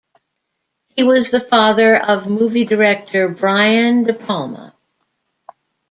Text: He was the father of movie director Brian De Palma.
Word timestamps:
He 0.95 1.03
was 1.03 1.29
the 1.29 1.39
father 1.39 1.95
of 1.95 2.27
movie 2.27 2.65
director 2.65 3.29
Brian 3.29 4.03
De 4.03 4.15
Palma. 4.15 4.73